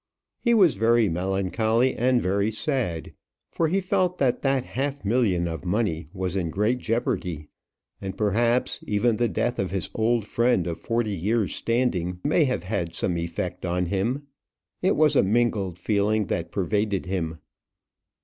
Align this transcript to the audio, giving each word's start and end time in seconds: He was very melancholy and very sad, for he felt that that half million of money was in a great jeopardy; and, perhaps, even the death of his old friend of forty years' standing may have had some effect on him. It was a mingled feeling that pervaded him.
He 0.39 0.55
was 0.55 0.73
very 0.77 1.09
melancholy 1.09 1.93
and 1.95 2.19
very 2.19 2.49
sad, 2.51 3.13
for 3.51 3.67
he 3.67 3.79
felt 3.79 4.17
that 4.17 4.41
that 4.41 4.63
half 4.65 5.05
million 5.05 5.47
of 5.47 5.63
money 5.63 6.09
was 6.11 6.35
in 6.35 6.47
a 6.47 6.49
great 6.49 6.79
jeopardy; 6.79 7.49
and, 8.01 8.17
perhaps, 8.17 8.79
even 8.87 9.17
the 9.17 9.29
death 9.29 9.59
of 9.59 9.69
his 9.69 9.91
old 9.93 10.25
friend 10.25 10.65
of 10.65 10.79
forty 10.79 11.15
years' 11.15 11.53
standing 11.53 12.19
may 12.23 12.45
have 12.45 12.63
had 12.63 12.95
some 12.95 13.15
effect 13.15 13.63
on 13.63 13.85
him. 13.85 14.23
It 14.81 14.95
was 14.95 15.15
a 15.15 15.21
mingled 15.21 15.77
feeling 15.77 16.25
that 16.25 16.51
pervaded 16.51 17.05
him. 17.05 17.37